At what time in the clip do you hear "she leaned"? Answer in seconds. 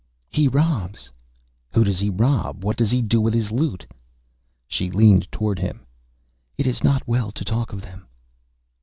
4.67-5.31